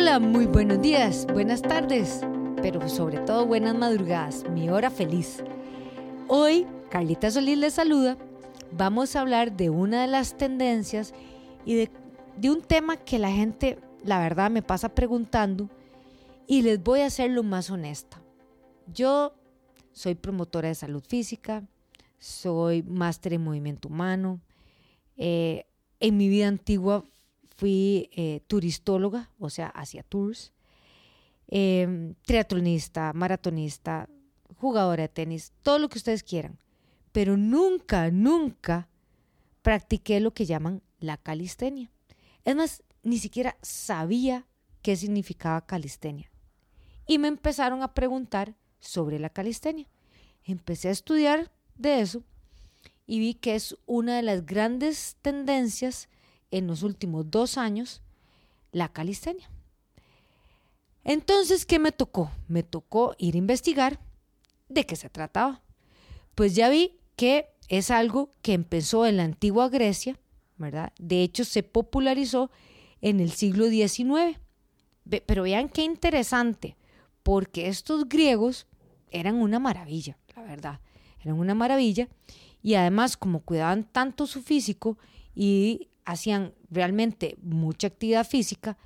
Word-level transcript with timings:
Hola, 0.00 0.18
muy 0.18 0.46
buenos 0.46 0.80
días, 0.80 1.26
buenas 1.30 1.60
tardes, 1.60 2.22
pero 2.62 2.88
sobre 2.88 3.18
todo 3.18 3.44
buenas 3.44 3.74
madrugadas, 3.74 4.48
mi 4.48 4.70
hora 4.70 4.88
feliz. 4.88 5.44
Hoy, 6.26 6.66
Carlita 6.88 7.30
Solís 7.30 7.58
les 7.58 7.74
saluda. 7.74 8.16
Vamos 8.72 9.14
a 9.14 9.20
hablar 9.20 9.54
de 9.54 9.68
una 9.68 10.00
de 10.00 10.06
las 10.06 10.38
tendencias 10.38 11.12
y 11.66 11.74
de, 11.74 11.90
un 12.48 12.62
tema 12.62 12.96
que 12.96 13.18
la 13.18 13.30
gente, 13.30 13.78
la 14.02 14.18
verdad, 14.18 14.50
me 14.50 14.62
pasa 14.62 14.88
preguntando 14.88 15.68
y 16.46 16.62
les 16.62 16.82
voy 16.82 17.00
a 17.00 17.06
hacer 17.08 17.30
lo 17.30 17.42
más 17.42 17.68
honesta. 17.68 18.22
Yo 18.86 19.34
soy 19.92 20.14
promotora 20.14 20.68
de 20.68 20.76
salud 20.76 21.04
física, 21.06 21.62
soy 22.18 22.82
máster 22.84 23.34
en 23.34 23.44
movimiento 23.44 23.88
humano. 23.88 24.40
Eh, 25.18 25.66
en 26.00 26.16
mi 26.16 26.30
vida 26.30 26.48
antigua 26.48 27.04
fui 27.60 28.08
eh, 28.12 28.40
turistóloga, 28.46 29.28
o 29.38 29.50
sea, 29.50 29.66
hacía 29.68 30.02
tours, 30.02 30.54
eh, 31.48 32.14
triatlonista, 32.24 33.12
maratonista, 33.12 34.08
jugadora 34.56 35.02
de 35.02 35.08
tenis, 35.10 35.52
todo 35.62 35.78
lo 35.78 35.90
que 35.90 35.98
ustedes 35.98 36.22
quieran. 36.22 36.58
Pero 37.12 37.36
nunca, 37.36 38.10
nunca 38.10 38.88
practiqué 39.60 40.20
lo 40.20 40.32
que 40.32 40.46
llaman 40.46 40.80
la 41.00 41.18
calistenia. 41.18 41.90
Es 42.46 42.56
más, 42.56 42.82
ni 43.02 43.18
siquiera 43.18 43.58
sabía 43.60 44.46
qué 44.80 44.96
significaba 44.96 45.66
calistenia. 45.66 46.30
Y 47.06 47.18
me 47.18 47.28
empezaron 47.28 47.82
a 47.82 47.92
preguntar 47.92 48.54
sobre 48.78 49.18
la 49.18 49.28
calistenia. 49.28 49.86
Empecé 50.44 50.88
a 50.88 50.92
estudiar 50.92 51.52
de 51.74 52.00
eso 52.00 52.24
y 53.06 53.18
vi 53.18 53.34
que 53.34 53.54
es 53.54 53.76
una 53.84 54.16
de 54.16 54.22
las 54.22 54.46
grandes 54.46 55.18
tendencias 55.20 56.08
en 56.50 56.66
los 56.66 56.82
últimos 56.82 57.30
dos 57.30 57.58
años, 57.58 58.02
la 58.72 58.88
calistenia. 58.88 59.50
Entonces, 61.04 61.66
¿qué 61.66 61.78
me 61.78 61.92
tocó? 61.92 62.30
Me 62.48 62.62
tocó 62.62 63.14
ir 63.18 63.34
a 63.34 63.38
investigar 63.38 64.00
de 64.68 64.84
qué 64.86 64.96
se 64.96 65.08
trataba. 65.08 65.62
Pues 66.34 66.54
ya 66.54 66.68
vi 66.68 66.98
que 67.16 67.46
es 67.68 67.90
algo 67.90 68.30
que 68.42 68.52
empezó 68.52 69.06
en 69.06 69.16
la 69.16 69.24
antigua 69.24 69.68
Grecia, 69.68 70.18
¿verdad? 70.56 70.92
De 70.98 71.22
hecho, 71.22 71.44
se 71.44 71.62
popularizó 71.62 72.50
en 73.00 73.20
el 73.20 73.30
siglo 73.30 73.68
XIX. 73.68 74.38
Pero 75.26 75.42
vean 75.42 75.68
qué 75.68 75.82
interesante, 75.82 76.76
porque 77.22 77.68
estos 77.68 78.08
griegos 78.08 78.66
eran 79.10 79.36
una 79.36 79.58
maravilla, 79.58 80.18
la 80.36 80.42
verdad, 80.42 80.80
eran 81.20 81.38
una 81.38 81.54
maravilla. 81.54 82.08
Y 82.62 82.74
además, 82.74 83.16
como 83.16 83.40
cuidaban 83.40 83.84
tanto 83.84 84.26
su 84.26 84.42
físico 84.42 84.98
y 85.34 85.88
hacían 86.10 86.54
realmente 86.70 87.36
mucha 87.42 87.86
actividad 87.86 88.26
física, 88.26 88.76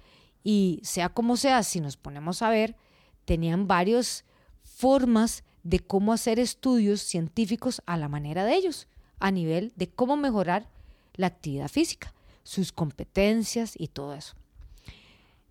y 0.42 0.80
sea 0.82 1.08
como 1.08 1.36
sea, 1.36 1.62
si 1.62 1.80
nos 1.80 1.96
ponemos 1.96 2.42
a 2.42 2.50
ver, 2.50 2.76
tenían 3.24 3.66
varias 3.66 4.24
formas 4.62 5.42
de 5.62 5.80
cómo 5.80 6.12
hacer 6.12 6.38
estudios 6.38 7.00
científicos 7.00 7.80
a 7.86 7.96
la 7.96 8.08
manera 8.08 8.44
de 8.44 8.54
ellos, 8.54 8.88
a 9.18 9.30
nivel 9.30 9.72
de 9.76 9.88
cómo 9.88 10.16
mejorar 10.16 10.68
la 11.14 11.28
actividad 11.28 11.68
física, 11.68 12.12
sus 12.42 12.72
competencias 12.72 13.74
y 13.78 13.88
todo 13.88 14.14
eso. 14.14 14.34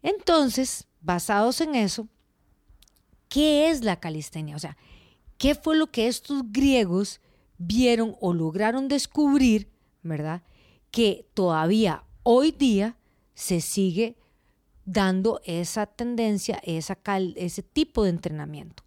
Entonces, 0.03 0.85
basados 1.01 1.59
en 1.61 1.73
eso, 1.73 2.07
¿qué 3.29 3.71
es 3.71 3.83
la 3.83 3.99
calistenia? 3.99 4.55
O 4.55 4.59
sea, 4.59 4.77
¿qué 5.39 5.55
fue 5.55 5.75
lo 5.75 5.87
que 5.87 6.07
estos 6.07 6.43
griegos 6.51 7.19
vieron 7.57 8.15
o 8.21 8.33
lograron 8.33 8.87
descubrir, 8.87 9.71
¿verdad? 10.03 10.43
Que 10.93 11.25
todavía 11.33 12.03
hoy 12.21 12.51
día 12.51 12.97
se 13.33 13.61
sigue 13.61 14.15
dando 14.85 15.41
esa 15.43 15.87
tendencia, 15.87 16.61
ese 16.63 17.63
tipo 17.63 18.03
de 18.03 18.11
entrenamiento. 18.11 18.83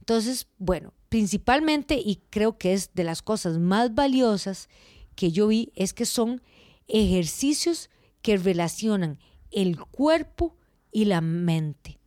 Entonces, 0.00 0.48
bueno, 0.58 0.92
principalmente, 1.08 1.94
y 2.04 2.20
creo 2.30 2.58
que 2.58 2.72
es 2.72 2.94
de 2.94 3.04
las 3.04 3.22
cosas 3.22 3.58
más 3.58 3.94
valiosas 3.94 4.68
que 5.14 5.30
yo 5.30 5.46
vi, 5.46 5.70
es 5.76 5.94
que 5.94 6.04
son 6.04 6.42
ejercicios 6.88 7.90
que 8.22 8.36
relacionan 8.38 9.20
el 9.52 9.78
cuerpo 9.78 10.56
y 10.90 11.04
la 11.04 11.20
mente. 11.20 12.00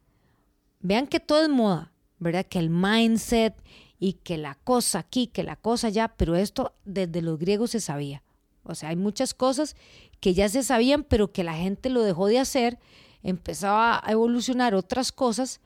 Vean 0.81 1.07
que 1.07 1.21
todo 1.21 1.43
es 1.43 1.49
moda, 1.49 1.93
¿verdad? 2.17 2.45
Que 2.45 2.59
el 2.59 2.69
mindset 2.69 3.55
y 3.99 4.13
que 4.13 4.37
la 4.37 4.55
cosa 4.55 4.99
aquí, 4.99 5.27
que 5.27 5.43
la 5.43 5.55
cosa 5.55 5.87
allá, 5.87 6.13
pero 6.17 6.35
esto 6.35 6.73
desde 6.83 7.21
los 7.21 7.39
griegos 7.39 7.71
se 7.71 7.79
sabía. 7.79 8.21
O 8.69 8.75
sea, 8.75 8.89
hay 8.89 8.95
muchas 8.95 9.33
cosas 9.33 9.75
que 10.19 10.33
ya 10.33 10.49
se 10.49 10.63
sabían, 10.63 11.03
pero 11.03 11.31
que 11.31 11.43
la 11.43 11.55
gente 11.55 11.89
lo 11.89 12.03
dejó 12.03 12.27
de 12.27 12.39
hacer, 12.39 12.79
empezaba 13.23 14.01
a 14.03 14.11
evolucionar 14.11 14.75
otras 14.75 15.11
cosas, 15.11 15.61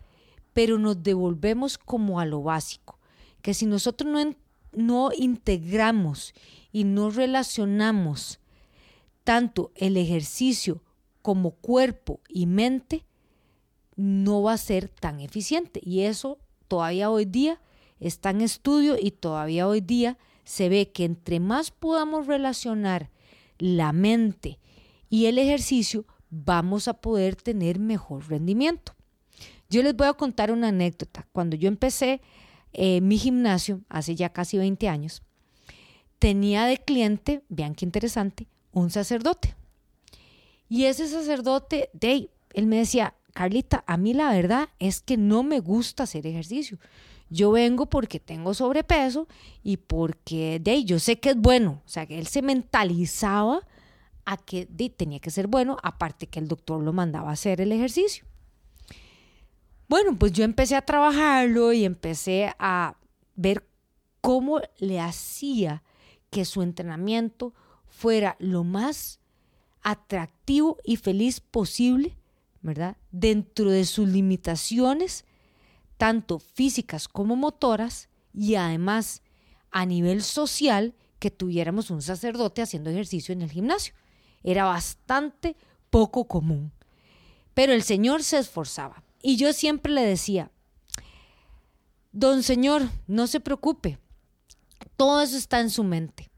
pero 0.53 0.79
nos 0.79 1.03
devolvemos 1.03 1.77
como 1.77 2.19
a 2.19 2.25
lo 2.25 2.41
básico. 2.43 2.99
Que 3.41 3.53
si 3.53 3.65
nosotros 3.65 4.11
no, 4.11 4.35
no 4.71 5.11
integramos 5.17 6.33
y 6.71 6.83
no 6.83 7.09
relacionamos 7.09 8.39
tanto 9.23 9.71
el 9.75 9.97
ejercicio 9.97 10.81
como 11.21 11.51
cuerpo 11.51 12.19
y 12.27 12.45
mente, 12.45 13.05
no 13.95 14.41
va 14.41 14.53
a 14.53 14.57
ser 14.57 14.89
tan 14.89 15.19
eficiente. 15.19 15.79
Y 15.83 16.01
eso 16.01 16.39
todavía 16.67 17.09
hoy 17.09 17.25
día 17.25 17.61
está 17.99 18.31
en 18.31 18.41
estudio 18.41 18.97
y 18.99 19.11
todavía 19.11 19.67
hoy 19.67 19.81
día 19.81 20.17
se 20.43 20.69
ve 20.69 20.91
que 20.91 21.05
entre 21.05 21.39
más 21.39 21.71
podamos 21.71 22.27
relacionar 22.27 23.09
la 23.57 23.93
mente 23.93 24.59
y 25.09 25.27
el 25.27 25.37
ejercicio, 25.37 26.05
vamos 26.29 26.87
a 26.87 26.95
poder 26.95 27.35
tener 27.35 27.79
mejor 27.79 28.27
rendimiento. 28.27 28.93
Yo 29.69 29.83
les 29.83 29.95
voy 29.95 30.07
a 30.07 30.13
contar 30.13 30.51
una 30.51 30.69
anécdota. 30.69 31.27
Cuando 31.31 31.55
yo 31.55 31.67
empecé 31.67 32.21
eh, 32.73 33.01
mi 33.01 33.17
gimnasio, 33.17 33.81
hace 33.89 34.15
ya 34.15 34.29
casi 34.29 34.57
20 34.57 34.89
años, 34.89 35.21
tenía 36.19 36.65
de 36.65 36.77
cliente, 36.77 37.43
vean 37.49 37.75
qué 37.75 37.85
interesante, 37.85 38.47
un 38.71 38.89
sacerdote. 38.89 39.55
Y 40.69 40.85
ese 40.85 41.07
sacerdote, 41.07 41.89
de 41.93 42.29
él 42.53 42.67
me 42.67 42.77
decía, 42.77 43.15
Carlita, 43.33 43.83
a 43.87 43.97
mí 43.97 44.13
la 44.13 44.31
verdad 44.31 44.69
es 44.79 45.01
que 45.01 45.17
no 45.17 45.43
me 45.43 45.59
gusta 45.59 46.03
hacer 46.03 46.25
ejercicio. 46.25 46.77
Yo 47.33 47.51
vengo 47.51 47.87
porque 47.87 48.19
tengo 48.19 48.53
sobrepeso 48.53 49.27
y 49.63 49.77
porque 49.77 50.59
de 50.61 50.69
ahí 50.69 50.85
yo 50.85 50.99
sé 50.99 51.19
que 51.19 51.31
es 51.31 51.35
bueno. 51.35 51.81
O 51.83 51.89
sea, 51.89 52.05
que 52.05 52.19
él 52.19 52.27
se 52.27 52.43
mentalizaba 52.43 53.61
a 54.23 54.37
que 54.37 54.67
tenía 54.95 55.19
que 55.19 55.31
ser 55.31 55.47
bueno, 55.47 55.77
aparte 55.81 56.27
que 56.27 56.37
el 56.37 56.47
doctor 56.47 56.81
lo 56.83 56.93
mandaba 56.93 57.31
a 57.31 57.33
hacer 57.33 57.59
el 57.59 57.71
ejercicio. 57.71 58.23
Bueno, 59.89 60.15
pues 60.15 60.31
yo 60.31 60.43
empecé 60.43 60.75
a 60.75 60.83
trabajarlo 60.83 61.73
y 61.73 61.85
empecé 61.85 62.53
a 62.59 62.97
ver 63.35 63.67
cómo 64.21 64.61
le 64.77 64.99
hacía 64.99 65.81
que 66.29 66.45
su 66.45 66.61
entrenamiento 66.61 67.55
fuera 67.87 68.35
lo 68.37 68.63
más 68.63 69.19
atractivo 69.81 70.77
y 70.83 70.97
feliz 70.97 71.39
posible, 71.39 72.15
¿verdad? 72.61 72.95
Dentro 73.11 73.71
de 73.71 73.85
sus 73.85 74.07
limitaciones 74.07 75.25
tanto 75.97 76.39
físicas 76.39 77.07
como 77.07 77.35
motoras, 77.35 78.09
y 78.33 78.55
además 78.55 79.21
a 79.71 79.85
nivel 79.85 80.23
social 80.23 80.93
que 81.19 81.31
tuviéramos 81.31 81.89
un 81.89 82.01
sacerdote 82.01 82.61
haciendo 82.61 82.89
ejercicio 82.89 83.33
en 83.33 83.41
el 83.41 83.51
gimnasio. 83.51 83.93
Era 84.43 84.65
bastante 84.65 85.55
poco 85.89 86.25
común. 86.25 86.71
Pero 87.53 87.73
el 87.73 87.83
Señor 87.83 88.23
se 88.23 88.39
esforzaba. 88.39 89.03
Y 89.21 89.37
yo 89.37 89.53
siempre 89.53 89.93
le 89.93 90.01
decía, 90.01 90.51
don 92.11 92.43
Señor, 92.43 92.89
no 93.07 93.27
se 93.27 93.39
preocupe, 93.39 93.99
todo 94.97 95.21
eso 95.21 95.37
está 95.37 95.61
en 95.61 95.69
su 95.69 95.83
mente. 95.83 96.29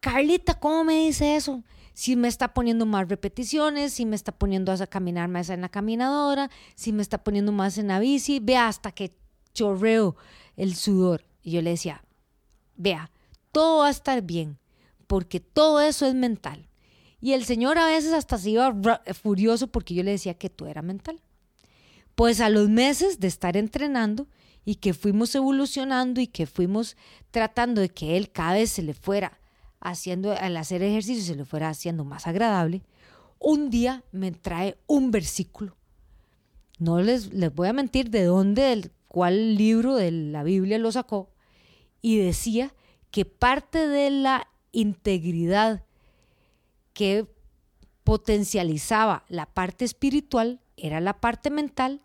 Carlita, 0.00 0.58
¿cómo 0.58 0.84
me 0.84 1.06
dice 1.06 1.36
eso? 1.36 1.62
Si 1.94 2.16
me 2.16 2.28
está 2.28 2.54
poniendo 2.54 2.86
más 2.86 3.08
repeticiones, 3.08 3.92
si 3.92 4.06
me 4.06 4.16
está 4.16 4.32
poniendo 4.32 4.72
a 4.72 4.86
caminar 4.86 5.28
más 5.28 5.50
en 5.50 5.60
la 5.60 5.68
caminadora, 5.68 6.50
si 6.74 6.92
me 6.92 7.02
está 7.02 7.22
poniendo 7.22 7.52
más 7.52 7.78
en 7.78 7.88
la 7.88 7.98
bici, 7.98 8.40
vea 8.40 8.68
hasta 8.68 8.92
que 8.92 9.14
chorreo 9.52 10.16
el 10.56 10.74
sudor. 10.74 11.24
Y 11.42 11.52
yo 11.52 11.62
le 11.62 11.70
decía, 11.70 12.02
vea, 12.76 13.10
todo 13.50 13.80
va 13.80 13.88
a 13.88 13.90
estar 13.90 14.22
bien, 14.22 14.58
porque 15.06 15.40
todo 15.40 15.80
eso 15.80 16.06
es 16.06 16.14
mental. 16.14 16.68
Y 17.20 17.34
el 17.34 17.44
Señor 17.44 17.78
a 17.78 17.86
veces 17.86 18.12
hasta 18.12 18.38
se 18.38 18.50
iba 18.50 18.74
furioso 19.20 19.68
porque 19.68 19.94
yo 19.94 20.02
le 20.02 20.12
decía 20.12 20.34
que 20.34 20.50
todo 20.50 20.68
era 20.68 20.82
mental. 20.82 21.20
Pues 22.14 22.40
a 22.40 22.48
los 22.48 22.68
meses 22.68 23.20
de 23.20 23.28
estar 23.28 23.56
entrenando 23.56 24.26
y 24.64 24.76
que 24.76 24.94
fuimos 24.94 25.34
evolucionando 25.34 26.20
y 26.20 26.26
que 26.26 26.46
fuimos 26.46 26.96
tratando 27.30 27.80
de 27.80 27.88
que 27.90 28.16
Él 28.16 28.30
cada 28.30 28.54
vez 28.54 28.70
se 28.70 28.82
le 28.82 28.94
fuera 28.94 29.38
haciendo, 29.82 30.32
al 30.32 30.56
hacer 30.56 30.82
ejercicio 30.82 31.22
se 31.22 31.36
le 31.36 31.44
fuera 31.44 31.68
haciendo 31.68 32.04
más 32.04 32.26
agradable, 32.26 32.82
un 33.38 33.70
día 33.70 34.04
me 34.12 34.30
trae 34.32 34.78
un 34.86 35.10
versículo. 35.10 35.76
No 36.78 37.00
les, 37.00 37.32
les 37.32 37.54
voy 37.54 37.68
a 37.68 37.72
mentir 37.72 38.10
de 38.10 38.24
dónde, 38.24 38.62
del 38.62 38.92
cuál 39.08 39.56
libro 39.56 39.96
de 39.96 40.10
la 40.10 40.42
Biblia 40.42 40.78
lo 40.78 40.90
sacó, 40.90 41.30
y 42.00 42.18
decía 42.18 42.74
que 43.10 43.24
parte 43.24 43.86
de 43.86 44.10
la 44.10 44.48
integridad 44.72 45.84
que 46.92 47.26
potencializaba 48.04 49.24
la 49.28 49.46
parte 49.46 49.84
espiritual 49.84 50.60
era 50.76 51.00
la 51.00 51.20
parte 51.20 51.50
mental 51.50 52.02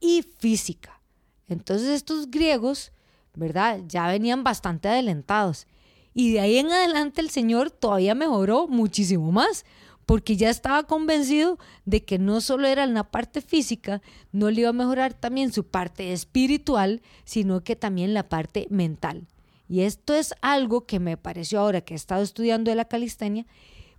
y 0.00 0.22
física. 0.22 1.00
Entonces 1.48 1.88
estos 1.88 2.30
griegos, 2.30 2.92
¿verdad? 3.34 3.80
Ya 3.86 4.06
venían 4.08 4.44
bastante 4.44 4.88
adelantados. 4.88 5.66
Y 6.14 6.32
de 6.32 6.40
ahí 6.40 6.58
en 6.58 6.70
adelante 6.70 7.20
el 7.20 7.30
Señor 7.30 7.70
todavía 7.70 8.14
mejoró 8.14 8.68
muchísimo 8.68 9.32
más, 9.32 9.64
porque 10.06 10.36
ya 10.36 10.50
estaba 10.50 10.82
convencido 10.82 11.58
de 11.84 12.04
que 12.04 12.18
no 12.18 12.40
solo 12.40 12.66
era 12.66 12.84
en 12.84 12.94
la 12.94 13.04
parte 13.04 13.40
física, 13.40 14.02
no 14.32 14.50
le 14.50 14.62
iba 14.62 14.70
a 14.70 14.74
mejorar 14.74 15.14
también 15.14 15.52
su 15.52 15.64
parte 15.64 16.12
espiritual, 16.12 17.02
sino 17.24 17.62
que 17.62 17.76
también 17.76 18.12
la 18.12 18.28
parte 18.28 18.66
mental. 18.68 19.26
Y 19.68 19.82
esto 19.82 20.14
es 20.14 20.34
algo 20.42 20.86
que 20.86 21.00
me 21.00 21.16
pareció 21.16 21.60
ahora 21.60 21.80
que 21.80 21.94
he 21.94 21.96
estado 21.96 22.22
estudiando 22.22 22.70
de 22.70 22.74
la 22.74 22.84
calistenia 22.84 23.46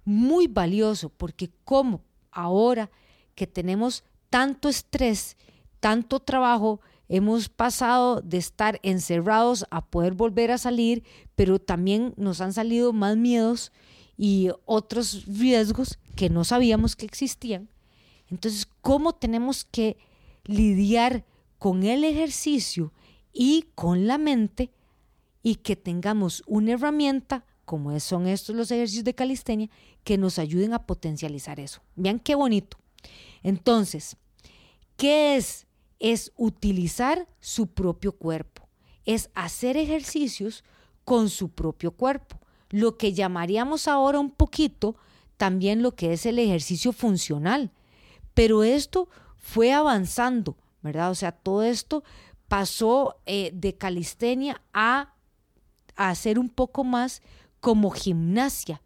muy 0.06 0.48
valioso, 0.48 1.10
porque 1.10 1.50
como 1.64 2.02
ahora 2.32 2.92
que 3.34 3.48
tenemos 3.48 4.04
tanto 4.30 4.70
estrés, 4.70 5.38
tanto 5.80 6.20
trabajo, 6.20 6.82
hemos 7.16 7.48
pasado 7.48 8.22
de 8.22 8.40
estar 8.40 8.80
encerrados 8.82 9.68
a 9.70 9.86
poder 9.86 10.14
volver 10.14 10.50
a 10.50 10.58
salir, 10.58 11.04
pero 11.36 11.60
también 11.60 12.16
nos 12.18 12.42
han 12.42 12.54
salido 12.54 12.92
más 12.92 13.18
miedos 13.18 13.72
y 14.18 14.50
otros 14.66 15.28
riesgos 15.28 16.00
que 16.16 16.32
no 16.32 16.44
sabíamos 16.44 16.96
que 16.96 17.06
existían. 17.06 17.70
Entonces, 18.32 18.68
¿cómo 18.82 19.14
tenemos 19.14 19.64
que 19.64 19.96
lidiar 20.46 21.24
con 21.60 21.84
el 21.84 22.04
ejercicio 22.04 22.92
y 23.32 23.68
con 23.76 24.08
la 24.08 24.18
mente 24.18 24.72
y 25.44 25.58
que 25.58 25.76
tengamos 25.76 26.42
una 26.48 26.72
herramienta, 26.72 27.46
como 27.64 28.00
son 28.00 28.26
estos 28.26 28.56
los 28.56 28.72
ejercicios 28.72 29.06
de 29.06 29.14
calistenia, 29.14 29.70
que 30.04 30.18
nos 30.18 30.40
ayuden 30.40 30.74
a 30.74 30.88
potencializar 30.88 31.60
eso? 31.60 31.84
Vean 31.96 32.20
qué 32.20 32.34
bonito. 32.34 32.80
Entonces, 33.44 34.18
¿qué 34.98 35.36
es? 35.36 35.68
Es 36.04 36.34
utilizar 36.36 37.28
su 37.40 37.68
propio 37.68 38.12
cuerpo, 38.12 38.68
es 39.06 39.30
hacer 39.34 39.78
ejercicios 39.78 40.64
con 41.04 41.30
su 41.30 41.50
propio 41.50 41.92
cuerpo 41.94 42.44
lo 42.74 42.98
que 42.98 43.14
llamaríamos 43.14 43.88
ahora 43.88 44.20
un 44.20 44.32
poquito 44.32 44.96
también 45.38 45.84
lo 45.84 45.96
que 45.96 46.12
es 46.12 46.26
el 46.26 46.40
ejercicio 46.40 46.92
funcional. 46.92 47.72
Pero 48.34 48.64
esto 48.64 49.10
fue 49.38 49.72
avanzando, 49.72 50.58
¿verdad? 50.82 51.12
O 51.12 51.16
sea, 51.16 51.32
todo 51.32 51.62
esto 51.62 52.04
pasó 52.48 53.22
eh, 53.28 53.52
de 53.54 53.78
calistenia 53.78 54.64
a, 54.74 55.14
a 55.96 56.10
hacer 56.10 56.40
un 56.40 56.50
poco 56.50 56.84
más 56.84 57.22
como 57.60 57.92
gimnasia, 57.92 58.82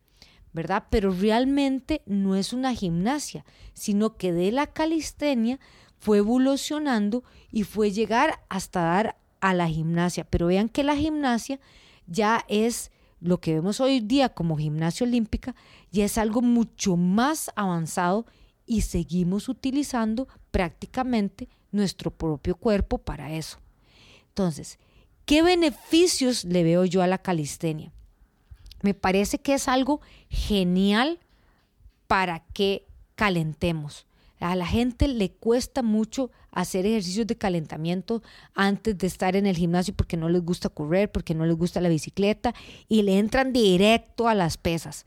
¿verdad? 0.51 0.87
Pero 0.89 1.11
realmente 1.11 2.01
no 2.05 2.35
es 2.35 2.51
una 2.51 2.75
gimnasia, 2.75 3.45
sino 3.73 4.17
que 4.17 4.33
de 4.33 4.51
la 4.51 4.67
calistenia 4.67 5.61
fue 5.99 6.19
evolucionando 6.19 7.23
y 7.51 7.63
fue 7.63 7.91
llegar 7.91 8.39
hasta 8.49 8.81
dar 8.81 9.17
a 9.41 9.53
la 9.53 9.67
gimnasia. 9.67 10.23
Pero 10.23 10.47
vean 10.47 10.69
que 10.69 10.83
la 10.83 10.95
gimnasia 10.95 11.59
ya 12.07 12.45
es 12.47 12.91
lo 13.19 13.39
que 13.39 13.55
vemos 13.55 13.79
hoy 13.81 13.99
día 13.99 14.29
como 14.29 14.57
gimnasia 14.57 15.05
olímpica 15.05 15.55
ya 15.91 16.05
es 16.05 16.17
algo 16.17 16.41
mucho 16.41 16.97
más 16.97 17.51
avanzado 17.55 18.25
y 18.65 18.81
seguimos 18.81 19.49
utilizando 19.49 20.27
prácticamente 20.51 21.47
nuestro 21.71 22.11
propio 22.11 22.55
cuerpo 22.55 22.97
para 22.97 23.31
eso. 23.33 23.57
Entonces, 24.29 24.77
¿qué 25.25 25.41
beneficios 25.41 26.43
le 26.43 26.63
veo 26.63 26.85
yo 26.85 27.01
a 27.01 27.07
la 27.07 27.17
calistenia? 27.17 27.91
Me 28.81 28.93
parece 28.93 29.39
que 29.39 29.53
es 29.53 29.67
algo 29.67 30.01
genial 30.29 31.19
para 32.07 32.45
que 32.53 32.85
calentemos. 33.15 34.06
A 34.39 34.55
la 34.55 34.67
gente 34.67 35.07
le 35.07 35.31
cuesta 35.31 35.81
mucho 35.81 36.31
hacer 36.51 36.85
ejercicios 36.85 37.25
de 37.27 37.35
calentamiento 37.35 38.21
antes 38.53 38.97
de 38.97 39.07
estar 39.07 39.35
en 39.35 39.45
el 39.45 39.57
gimnasio 39.57 39.95
porque 39.95 40.17
no 40.17 40.29
les 40.29 40.43
gusta 40.43 40.69
correr, 40.69 41.11
porque 41.11 41.33
no 41.33 41.45
les 41.45 41.55
gusta 41.55 41.81
la 41.81 41.89
bicicleta 41.89 42.53
y 42.87 43.01
le 43.01 43.17
entran 43.17 43.51
directo 43.51 44.27
a 44.27 44.35
las 44.35 44.57
pesas. 44.57 45.05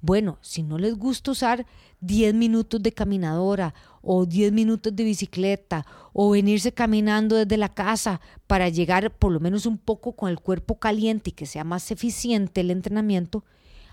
Bueno, 0.00 0.38
si 0.42 0.62
no 0.62 0.78
les 0.78 0.96
gusta 0.96 1.32
usar 1.32 1.66
10 2.00 2.34
minutos 2.34 2.80
de 2.80 2.92
caminadora 2.92 3.74
o 4.00 4.26
10 4.26 4.52
minutos 4.52 4.94
de 4.94 5.02
bicicleta 5.02 5.84
o 6.12 6.30
venirse 6.30 6.72
caminando 6.72 7.34
desde 7.34 7.56
la 7.56 7.74
casa 7.74 8.20
para 8.46 8.68
llegar 8.68 9.10
por 9.10 9.32
lo 9.32 9.40
menos 9.40 9.66
un 9.66 9.76
poco 9.76 10.12
con 10.12 10.30
el 10.30 10.38
cuerpo 10.38 10.78
caliente 10.78 11.30
y 11.30 11.32
que 11.32 11.46
sea 11.46 11.64
más 11.64 11.90
eficiente 11.90 12.60
el 12.60 12.70
entrenamiento, 12.70 13.44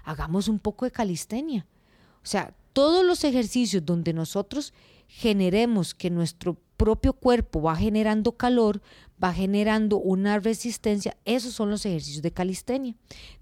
hagamos 0.04 0.48
un 0.48 0.60
poco 0.60 0.86
de 0.86 0.92
calistenia. 0.92 1.66
O 2.24 2.28
sea, 2.28 2.54
todos 2.76 3.06
los 3.06 3.24
ejercicios 3.24 3.86
donde 3.86 4.12
nosotros 4.12 4.74
generemos 5.08 5.96
que 5.96 6.10
nuestro 6.10 6.58
propio 6.76 7.14
cuerpo 7.14 7.62
va 7.62 7.78
generando 7.78 8.34
calor, 8.34 8.82
va 9.24 9.34
generando 9.34 9.96
una 9.96 10.40
resistencia, 10.40 11.16
esos 11.24 11.54
son 11.54 11.70
los 11.70 11.86
ejercicios 11.86 12.22
de 12.22 12.34
calistenia. 12.34 12.94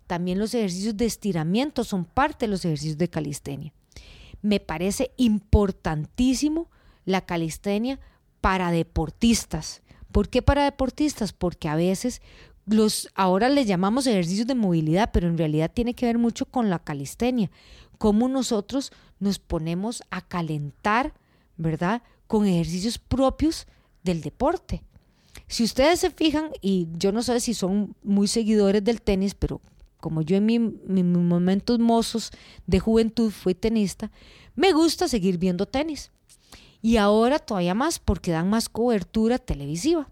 También 0.06 0.38
los 0.38 0.54
ejercicios 0.54 0.96
de 0.98 1.08
estiramiento 1.08 1.84
son 1.84 2.06
parte 2.06 2.46
de 2.46 2.52
los 2.52 2.64
ejercicios 2.64 3.00
de 3.00 3.10
calistenia. 3.10 3.74
Me 4.44 4.60
parece 4.60 5.10
importantísimo 5.18 6.70
la 7.04 7.22
calistenia 7.22 8.00
para 8.40 8.70
deportistas. 8.70 9.82
¿Por 10.12 10.30
qué 10.30 10.44
para 10.44 10.66
deportistas? 10.66 11.34
Porque 11.34 11.70
a 11.70 11.76
veces 11.76 12.22
los 12.68 13.10
ahora 13.16 13.50
les 13.50 13.66
llamamos 13.66 14.06
ejercicios 14.06 14.46
de 14.46 14.54
movilidad, 14.54 15.10
pero 15.12 15.28
en 15.28 15.40
realidad 15.40 15.72
tiene 15.74 15.96
que 15.96 16.06
ver 16.06 16.20
mucho 16.20 16.46
con 16.46 16.70
la 16.70 16.78
calistenia 16.78 17.50
cómo 17.98 18.28
nosotros 18.28 18.92
nos 19.20 19.40
ponemos 19.40 20.04
a 20.10 20.22
calentar, 20.22 21.14
¿verdad? 21.58 22.02
Con 22.28 22.46
ejercicios 22.46 22.98
propios 22.98 23.68
del 24.04 24.22
deporte. 24.22 24.84
Si 25.48 25.64
ustedes 25.64 26.00
se 26.00 26.12
fijan, 26.12 26.52
y 26.62 26.88
yo 26.98 27.12
no 27.12 27.24
sé 27.24 27.40
si 27.40 27.54
son 27.54 27.96
muy 28.04 28.28
seguidores 28.28 28.84
del 28.84 29.02
tenis, 29.02 29.36
pero 29.36 29.62
como 29.98 30.22
yo 30.22 30.36
en 30.36 30.46
mis 30.46 31.06
momentos 31.06 31.80
mozos 31.80 32.32
de 32.68 32.80
juventud 32.80 33.32
fui 33.32 33.56
tenista, 33.56 34.12
me 34.56 34.74
gusta 34.74 35.08
seguir 35.08 35.38
viendo 35.38 35.66
tenis. 35.66 36.12
Y 36.82 36.98
ahora 36.98 37.40
todavía 37.40 37.74
más 37.74 38.00
porque 38.00 38.32
dan 38.32 38.50
más 38.50 38.68
cobertura 38.68 39.38
televisiva. 39.38 40.10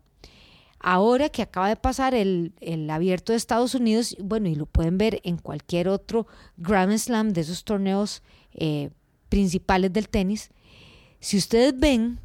Ahora 0.83 1.29
que 1.29 1.43
acaba 1.43 1.69
de 1.69 1.75
pasar 1.75 2.15
el, 2.15 2.53
abierto 2.89 3.33
de 3.33 3.37
Estados 3.37 3.75
Unidos, 3.75 4.17
bueno, 4.19 4.49
y 4.49 4.55
lo 4.55 4.65
pueden 4.65 4.97
ver 4.97 5.21
en 5.23 5.37
cualquier 5.37 5.87
otro 5.87 6.25
Grand 6.57 6.97
Slam 6.97 7.33
de 7.33 7.41
esos 7.41 7.63
torneos 7.63 8.23
eh, 8.53 8.89
principales 9.29 9.93
del 9.93 10.09
tenis, 10.09 10.49
si 11.19 11.37
ustedes 11.37 11.79
ven, 11.79 12.19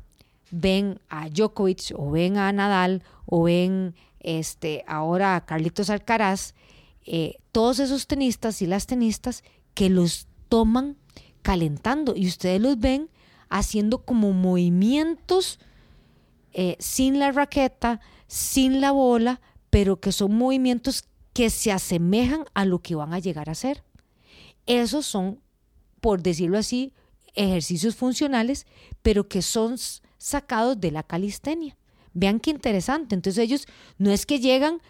ven 0.51 0.99
a 1.11 1.29
Djokovic 1.29 1.93
o 1.95 2.11
ven 2.11 2.39
a 2.39 2.51
Nadal 2.51 3.03
o 3.27 3.43
ven 3.43 3.95
este, 4.21 4.85
ahora 4.89 5.37
a 5.37 5.45
Carlitos 5.45 5.91
Alcaraz, 5.91 6.55
eh, 7.05 7.37
todos 7.53 7.79
esos 7.79 8.07
tenistas 8.07 8.63
y 8.63 8.67
las 8.67 8.87
tenistas 8.87 9.45
que 9.75 9.91
los 9.91 10.29
toman 10.49 10.97
calentando 11.43 12.15
y 12.17 12.27
ustedes 12.27 12.61
los 12.61 12.79
ven 12.79 13.11
haciendo 13.51 13.99
como 13.99 14.33
movimientos 14.33 15.61
eh, 16.55 16.77
sin 16.81 17.19
la 17.19 17.33
raqueta, 17.33 18.01
sin 18.27 18.81
la 18.81 18.93
bola, 18.93 19.41
pero 19.71 20.01
que 20.01 20.13
son 20.13 20.35
movimientos 20.35 21.05
que 21.33 21.51
se 21.51 21.71
asemejan 21.73 22.45
a 22.55 22.65
lo 22.65 22.81
que 22.81 22.95
van 22.95 23.13
a 23.13 23.19
llegar 23.19 23.49
a 23.49 23.53
hacer. 23.53 23.85
Esos 24.67 25.07
son, 25.07 25.41
por 26.01 26.23
decirlo 26.23 26.59
así, 26.59 26.93
ejercicios 27.35 27.95
funcionales, 27.95 28.67
pero 29.03 29.29
que 29.29 29.43
son 29.43 29.77
sacados 30.19 30.81
de 30.81 30.91
la 30.91 31.03
calistenia. 31.03 31.77
Vean 32.15 32.41
qué 32.41 32.51
interesante. 32.51 33.15
Entonces 33.15 33.45
ellos 33.45 33.67
no 33.99 34.11
es 34.11 34.25
que 34.25 34.41
llegan 34.41 34.81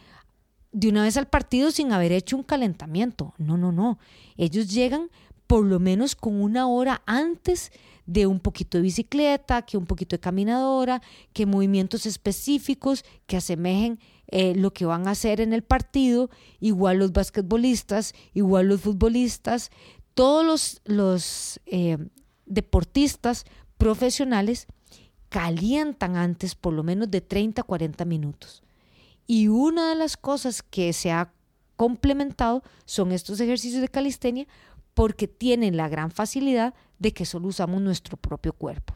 de 0.73 0.88
una 0.88 1.02
vez 1.02 1.16
al 1.16 1.26
partido 1.26 1.71
sin 1.71 1.93
haber 1.93 2.12
hecho 2.12 2.37
un 2.37 2.43
calentamiento. 2.43 3.35
No, 3.38 3.57
no, 3.57 3.73
no. 3.73 3.99
Ellos 4.37 4.69
llegan 4.69 5.11
por 5.47 5.64
lo 5.64 5.81
menos 5.81 6.14
con 6.14 6.40
una 6.40 6.69
hora 6.69 7.02
antes 7.07 7.73
de 8.06 8.26
un 8.26 8.40
poquito 8.40 8.78
de 8.78 8.82
bicicleta, 8.82 9.62
que 9.62 9.76
un 9.76 9.86
poquito 9.86 10.16
de 10.16 10.20
caminadora, 10.20 11.02
que 11.32 11.44
movimientos 11.44 12.06
específicos 12.06 13.04
que 13.26 13.36
asemejen 13.36 13.98
eh, 14.28 14.54
lo 14.54 14.72
que 14.72 14.86
van 14.86 15.06
a 15.06 15.12
hacer 15.12 15.40
en 15.40 15.52
el 15.52 15.62
partido, 15.62 16.30
igual 16.60 16.98
los 16.98 17.12
basquetbolistas, 17.12 18.14
igual 18.32 18.68
los 18.68 18.80
futbolistas, 18.80 19.70
todos 20.14 20.44
los, 20.44 20.80
los 20.84 21.60
eh, 21.66 21.98
deportistas 22.46 23.44
profesionales 23.76 24.66
calientan 25.28 26.16
antes 26.16 26.54
por 26.54 26.72
lo 26.72 26.82
menos 26.82 27.10
de 27.10 27.20
30 27.20 27.60
a 27.60 27.64
40 27.64 28.04
minutos. 28.04 28.62
Y 29.26 29.48
una 29.48 29.88
de 29.90 29.96
las 29.96 30.16
cosas 30.16 30.62
que 30.62 30.92
se 30.92 31.10
ha 31.10 31.32
complementado 31.76 32.62
son 32.84 33.12
estos 33.12 33.40
ejercicios 33.40 33.82
de 33.82 33.88
calistenia 33.88 34.46
porque 34.97 35.29
tienen 35.29 35.76
la 35.76 35.91
gran 35.91 36.11
facilidad 36.11 36.73
de 36.99 37.12
que 37.12 37.26
solo 37.26 37.49
usamos 37.49 37.83
nuestro 37.83 38.17
propio 38.17 38.55
cuerpo. 38.55 38.95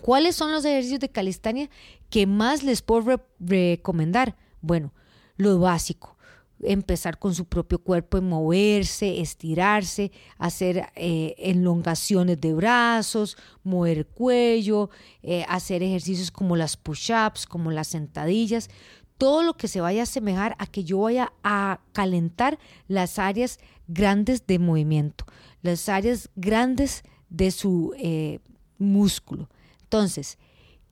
¿Cuáles 0.00 0.34
son 0.34 0.50
los 0.50 0.64
ejercicios 0.64 0.98
de 0.98 1.10
calistenia 1.10 1.68
que 2.08 2.26
más 2.26 2.62
les 2.62 2.80
puedo 2.80 3.20
recomendar? 3.38 4.34
Bueno, 4.62 4.94
lo 5.36 5.58
básico. 5.58 6.16
empezar 6.62 7.18
con 7.18 7.34
su 7.34 7.44
propio 7.44 7.78
cuerpo 7.80 8.22
moverse, 8.22 9.20
estirarse, 9.20 10.10
hacer 10.38 10.90
eh, 10.94 11.34
elongaciones 11.36 12.40
de 12.40 12.54
brazos, 12.54 13.36
mover 13.62 14.06
cuello, 14.06 14.88
eh, 15.22 15.44
hacer 15.48 15.82
ejercicios 15.82 16.30
como 16.30 16.56
las 16.56 16.78
push-ups, 16.78 17.44
como 17.44 17.70
las 17.70 17.88
sentadillas, 17.88 18.70
todo 19.18 19.42
lo 19.42 19.54
que 19.54 19.68
se 19.68 19.80
vaya 19.80 20.00
a 20.00 20.04
asemejar 20.04 20.56
a 20.58 20.66
que 20.66 20.84
yo 20.84 21.00
vaya 21.00 21.32
a 21.42 21.80
calentar 21.92 22.58
las 22.88 23.18
áreas 23.18 23.58
grandes 23.88 24.46
de 24.46 24.58
movimiento, 24.58 25.24
las 25.62 25.88
áreas 25.88 26.30
grandes 26.36 27.02
de 27.28 27.50
su 27.50 27.92
eh, 27.98 28.40
músculo. 28.78 29.48
Entonces, 29.82 30.38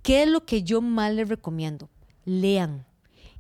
¿qué 0.03 0.25
es 0.25 0.29
lo 0.29 0.45
que 0.45 0.63
yo 0.63 0.81
más 0.83 1.13
les 1.13 1.29
recomiendo? 1.29 1.89
Lean, 2.25 2.87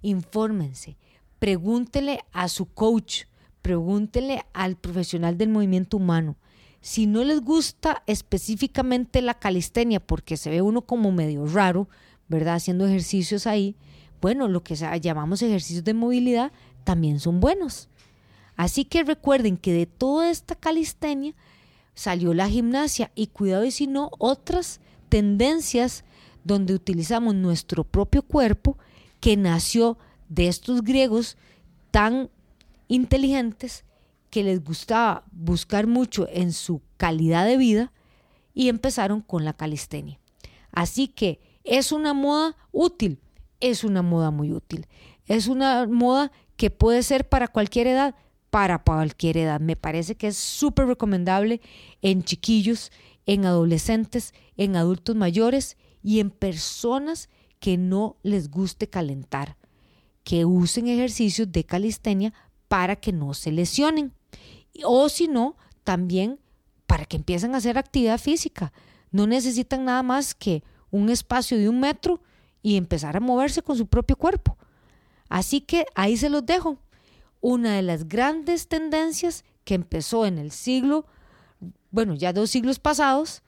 infórmense, 0.02 0.96
pregúntele 1.38 2.20
a 2.32 2.48
su 2.48 2.66
coach, 2.66 3.24
pregúntele 3.62 4.44
al 4.52 4.76
profesional 4.76 5.38
del 5.38 5.48
movimiento 5.48 5.96
humano. 5.96 6.36
Si 6.80 7.06
no 7.06 7.22
les 7.22 7.40
gusta 7.40 8.02
específicamente 8.06 9.22
la 9.22 9.34
calistenia, 9.34 10.00
porque 10.00 10.36
se 10.36 10.50
ve 10.50 10.62
uno 10.62 10.82
como 10.82 11.12
medio 11.12 11.46
raro, 11.46 11.88
¿verdad? 12.28 12.56
Haciendo 12.56 12.86
ejercicios 12.86 13.46
ahí, 13.46 13.76
bueno, 14.20 14.48
lo 14.48 14.64
que 14.64 14.74
llamamos 14.74 15.42
ejercicios 15.42 15.84
de 15.84 15.94
movilidad 15.94 16.52
también 16.84 17.20
son 17.20 17.40
buenos. 17.40 17.88
Así 18.56 18.84
que 18.84 19.04
recuerden 19.04 19.56
que 19.56 19.72
de 19.72 19.86
toda 19.86 20.30
esta 20.30 20.54
calistenia 20.54 21.34
salió 21.94 22.34
la 22.34 22.48
gimnasia 22.48 23.10
y 23.14 23.28
cuidado 23.28 23.64
y 23.64 23.70
si 23.70 23.86
no, 23.86 24.10
otras 24.18 24.80
tendencias 25.08 26.04
donde 26.44 26.74
utilizamos 26.74 27.34
nuestro 27.34 27.84
propio 27.84 28.22
cuerpo 28.22 28.78
que 29.20 29.36
nació 29.36 29.98
de 30.28 30.48
estos 30.48 30.82
griegos 30.82 31.36
tan 31.90 32.30
inteligentes 32.88 33.84
que 34.30 34.42
les 34.42 34.64
gustaba 34.64 35.24
buscar 35.30 35.86
mucho 35.86 36.26
en 36.30 36.52
su 36.52 36.80
calidad 36.96 37.46
de 37.46 37.56
vida 37.56 37.92
y 38.54 38.68
empezaron 38.68 39.20
con 39.20 39.44
la 39.44 39.52
calistenia. 39.52 40.18
Así 40.72 41.08
que 41.08 41.40
es 41.64 41.92
una 41.92 42.14
moda 42.14 42.56
útil, 42.72 43.20
es 43.60 43.84
una 43.84 44.02
moda 44.02 44.30
muy 44.30 44.52
útil. 44.52 44.86
Es 45.26 45.46
una 45.46 45.86
moda 45.86 46.32
que 46.56 46.70
puede 46.70 47.02
ser 47.02 47.28
para 47.28 47.48
cualquier 47.48 47.86
edad, 47.86 48.14
para 48.52 48.82
cualquier 48.82 49.38
edad. 49.38 49.60
Me 49.60 49.76
parece 49.76 50.14
que 50.14 50.26
es 50.26 50.36
súper 50.36 50.86
recomendable 50.86 51.62
en 52.02 52.22
chiquillos, 52.22 52.92
en 53.24 53.46
adolescentes, 53.46 54.34
en 54.58 54.76
adultos 54.76 55.16
mayores 55.16 55.78
y 56.02 56.20
en 56.20 56.28
personas 56.30 57.30
que 57.60 57.78
no 57.78 58.18
les 58.22 58.50
guste 58.50 58.90
calentar 58.90 59.56
que 60.22 60.44
usen 60.44 60.86
ejercicios 60.86 61.50
de 61.50 61.64
calistenia 61.64 62.34
para 62.68 62.96
que 62.96 63.10
no 63.10 63.32
se 63.32 63.52
lesionen. 63.52 64.12
O 64.84 65.08
si 65.08 65.28
no, 65.28 65.56
también 65.82 66.38
para 66.86 67.06
que 67.06 67.16
empiecen 67.16 67.54
a 67.54 67.58
hacer 67.58 67.78
actividad 67.78 68.18
física. 68.18 68.70
No 69.10 69.26
necesitan 69.26 69.86
nada 69.86 70.02
más 70.02 70.34
que 70.34 70.62
un 70.90 71.08
espacio 71.08 71.58
de 71.58 71.70
un 71.70 71.80
metro 71.80 72.20
y 72.62 72.76
empezar 72.76 73.16
a 73.16 73.20
moverse 73.20 73.62
con 73.62 73.78
su 73.78 73.86
propio 73.86 74.16
cuerpo. 74.16 74.58
Así 75.30 75.62
que 75.62 75.86
ahí 75.94 76.18
se 76.18 76.28
los 76.28 76.44
dejo. 76.44 76.78
Una 77.42 77.76
de 77.76 77.82
las 77.82 78.08
grandes 78.08 78.68
tendencias 78.68 79.44
que 79.64 79.74
empezó 79.74 80.24
en 80.24 80.38
el 80.38 80.52
siglo, 80.52 81.04
bueno, 81.90 82.14
ya 82.14 82.32
dos 82.32 82.50
siglos 82.50 82.78
pasados, 82.78 83.42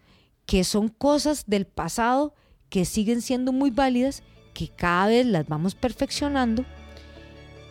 que 0.46 0.64
son 0.64 0.88
cosas 0.88 1.44
del 1.46 1.64
pasado 1.64 2.34
que 2.68 2.84
siguen 2.84 3.22
siendo 3.22 3.52
muy 3.52 3.70
válidas 3.70 4.22
que 4.52 4.68
cada 4.68 5.06
vez 5.06 5.24
las 5.26 5.46
vamos 5.48 5.74
perfeccionando, 5.74 6.64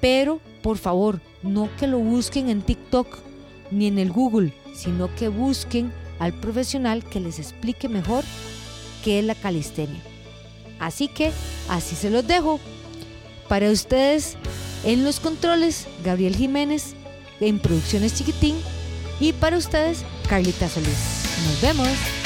pero 0.02 0.40
por 0.62 0.78
favor, 0.78 1.22
no 1.44 1.70
que 1.78 1.88
lo 1.88 2.00
busquen 2.00 2.50
en 2.50 2.62
TikTok 2.62 3.20
ni 3.70 3.88
en 3.88 4.00
el 4.00 4.12
Google, 4.12 4.54
sino 4.74 5.14
que 5.16 5.28
busquen 5.28 5.92
al 6.20 6.34
profesional 6.34 7.04
que 7.04 7.20
les 7.20 7.38
explique 7.38 7.90
mejor 7.90 8.24
qué 9.04 9.20
es 9.20 9.26
la 9.26 9.36
calistenia. 9.36 10.02
Así 10.80 11.10
que 11.10 11.32
así 11.70 11.96
se 11.96 12.10
los 12.10 12.26
dejo. 12.26 12.60
Para 13.48 13.70
ustedes, 13.70 14.38
en 14.84 15.04
los 15.04 15.20
controles, 15.20 15.88
Gabriel 16.04 16.36
Jiménez, 16.36 16.94
en 17.40 17.60
Producciones 17.60 18.16
Chiquitín, 18.16 18.56
y 19.20 19.34
para 19.34 19.58
ustedes, 19.58 20.04
Carlita 20.28 20.68
Solís. 20.68 21.24
Nos 21.48 21.62
vemos. 21.62 22.23